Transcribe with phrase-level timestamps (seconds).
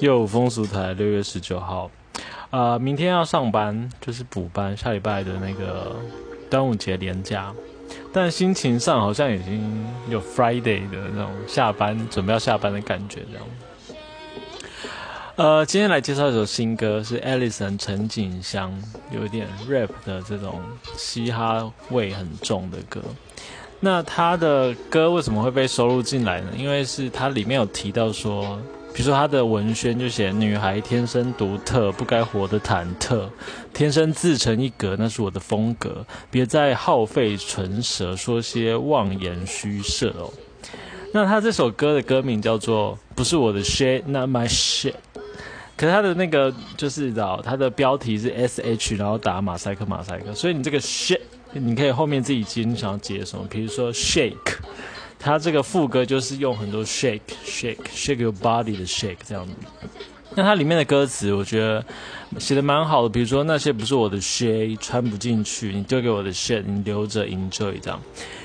[0.00, 1.90] 又风俗台六月十九号，
[2.50, 5.96] 呃，明天要上班，就是补班，下礼拜的那个
[6.48, 7.52] 端午节连假，
[8.12, 13.46] 但心情上好像已经有 Friday 的那种下班准备要下班的感觉，这样。
[15.34, 18.72] 呃，今天来介绍一首新歌，是 Alison 陈景香，
[19.10, 20.62] 有一点 rap 的这种
[20.96, 23.00] 嘻哈味很重的歌。
[23.80, 26.48] 那他的歌为什么会被收录进来呢？
[26.56, 28.58] 因为是它里面有提到说，
[28.92, 33.28] 比如说他的文宣就写“女孩天生独特，不该活得忐忑，
[33.72, 40.28] 天生自成一格，那是我的风格，别再耗费唇舌说些妄言虚设哦。”
[41.14, 44.94] 那他这首歌的歌名叫做“不是我的 shit，not my shit”。
[45.76, 51.20] 可是他的那个就是道，他的标题是 S H，然后打马赛克马赛克，所以你这个 shit
[51.52, 53.44] 你可以后面自己接，你想要接什么？
[53.48, 54.56] 比如说 shake，
[55.18, 59.52] 它这个副歌就是用很多 shake shake shake your body 的 shake 这样子。
[60.34, 61.84] 那它里面的歌词我觉得
[62.38, 68.00] 写的蛮好的，比如说那些不是我的 shake，穿不进去，你丢给我的 shit，你留着 enjoy 这样。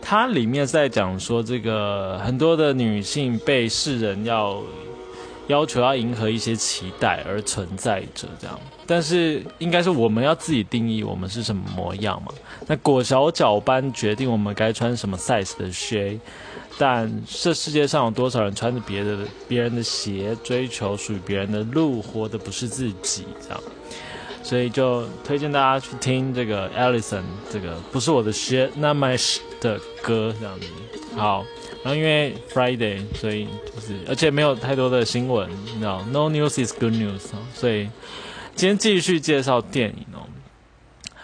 [0.00, 4.62] 它里面在讲说这个很多的女性被世人要。
[5.46, 12.32] 要求要迎合一些期待而存在着，这样，但是应该是我们要自己定义我们是什么模样嘛？
[12.66, 16.18] 那裹小脚般决定我们该穿什么 size 的靴，
[16.78, 23.60] 但这世界上有多少人穿着别的别人的鞋，追求属于别人的路，活的不是自己，这样，
[24.42, 29.10] 所以就推荐大家去听这个 Alison 这个不是我的靴，那么
[29.60, 30.66] 的歌这样子，
[31.16, 31.44] 好。
[31.84, 37.20] 然后因为 Friday，所以就是而且没有太多的新闻，你知道，No news is good news，
[37.52, 37.90] 所以
[38.54, 40.24] 今天继续介绍电影哦。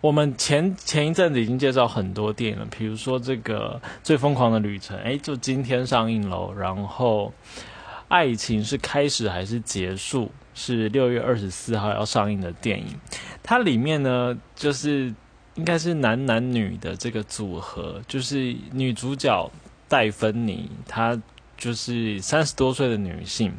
[0.00, 6.54] 我们前前一阵子已经介绍很多电影了，比如说这个《最疯狂的旅程》，哎，就今天上映喽。
[6.56, 7.32] 然后
[8.06, 12.94] 《爱情是开始还是结束》是六月二十四号要上映的电影，
[13.42, 15.12] 它里面呢就是
[15.56, 19.50] 应该是男男女的这个组合，就是女主角。
[19.94, 21.16] 戴芬妮，她
[21.56, 23.54] 就是三十多岁的女性，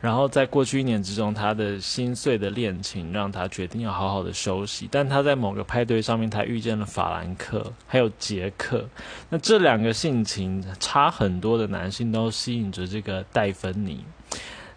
[0.00, 4.88] 然后在过去一年之中，她的心碎的恋情让她决定要好好的休息。
[4.90, 8.84] 但她在某个派对上面，她遇见了法兰克，还有杰克。
[9.28, 14.04] 那这两个性情差很多的男性都吸引着这个戴芬妮。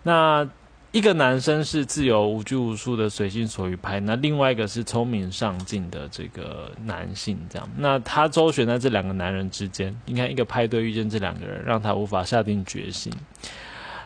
[0.04, 0.48] 那。
[0.94, 13.12] 一个男生是自由无拘无束的随心所欲拍，那另外一个是聪明上进的这个男性，这样，那他周旋在这两个男人之间，你看一个派对遇见这两个人，让他无法下定决心。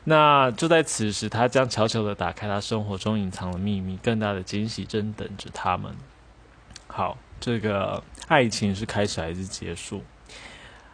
[0.05, 5.93] 那就在此时，他将悄悄的打开他生活中隐藏的秘密，更大的惊喜正等着他们。
[6.87, 10.01] 好，这个爱情是开始还是结束？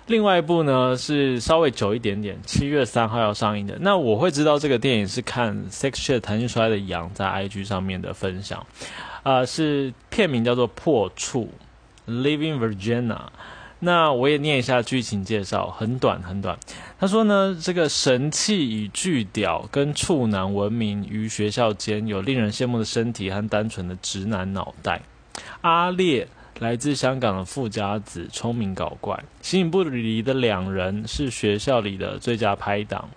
[0.08, 3.78] 另外一部呢是稍微久一点点，七月三号要上映的。
[3.80, 8.66] 那我会知道这个电影是看 Sex Chat 弹性出来的羊在 IG 上面的分享，
[9.24, 11.50] 啊，是片名叫做《破处》
[12.12, 13.18] （Living Virginia）。
[13.80, 16.58] 那我也念一下剧情介绍，很短很短。
[17.00, 25.02] 他说呢，这个神气与巨屌跟处男闻名于学校间，有令人羡慕的身体和单纯的直男脑袋。
[25.62, 26.28] 阿烈。
[26.60, 33.10] 来自香港的富家子，聪明搞怪，形影不离的两人是学校里的最佳拍档，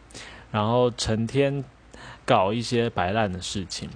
[0.51, 1.63] 然后成天
[2.25, 3.89] 搞一些白烂的事情。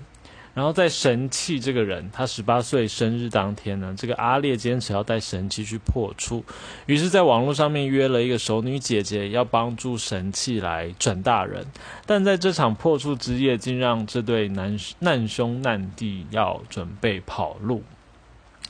[0.52, 6.44] 然后在神器这个人，他十八岁生日当天呢，这个阿烈坚持要带神器去破处，
[6.86, 11.64] 于是在网络上面约了一个熟女姐姐，要帮助神器来转大人。
[12.04, 17.82] 但在这场破处之夜，竟让这对难难兄难弟要准备跑路。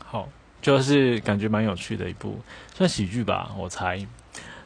[0.04, 0.28] 好。
[0.60, 2.38] 就是感觉蛮有趣的一部，
[2.74, 4.06] 算喜剧吧，我猜，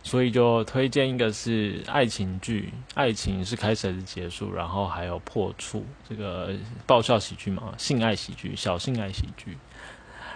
[0.02, 6.50] 所以就推荐一个是爱情剧，爱情是开始还是结束，然后还有破处这个
[6.84, 9.56] 爆笑喜剧嘛，性爱喜剧，小性爱喜剧，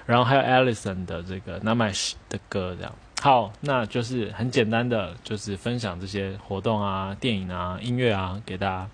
[0.06, 8.88] 然后还有 Alison 的这个 n a m a s h 的歌这样，好，那就是很简单的，就是分享这些活动啊、电影啊、音乐啊给大家，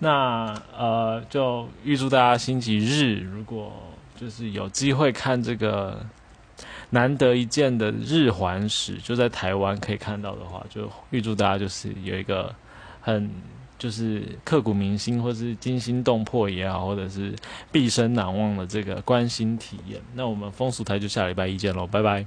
[0.00, 3.72] 那呃，就预祝大家星期日如果。
[4.16, 6.04] 就是有机会看这个
[6.90, 12.54] 难得一见的日环食，就在台湾可以看到的话，就预祝大家就是有一个
[13.00, 13.30] 很
[13.78, 17.34] 就是刻骨铭心，或是惊心动魄也好，或者是
[17.70, 20.00] 毕生难忘的这个关心体验。
[20.14, 22.24] 那我们风俗台就下礼拜一见喽，拜拜。